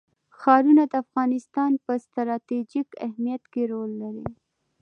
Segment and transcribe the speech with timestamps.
[0.39, 4.27] ښارونه د افغانستان په ستراتیژیک اهمیت کې رول لري.